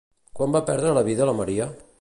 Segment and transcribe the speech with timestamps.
[0.39, 1.73] Quan va perdre la vida la Maria?